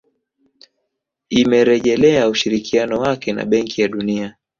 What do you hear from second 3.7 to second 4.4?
ya Dunia